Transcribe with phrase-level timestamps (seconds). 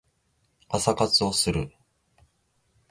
[0.67, 1.71] 朝活をする